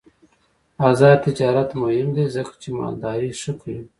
آزاد 0.89 1.17
تجارت 1.27 1.69
مهم 1.81 2.09
دی 2.15 2.25
ځکه 2.35 2.53
چې 2.61 2.69
مالداري 2.79 3.31
ښه 3.41 3.53
کوي. 3.61 3.83